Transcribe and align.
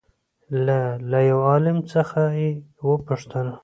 له 0.65 0.79
له 1.11 1.19
يوه 1.29 1.43
عالم 1.51 1.77
څخه 1.93 2.21
يې 2.39 2.49
وپوښتل 2.89 3.47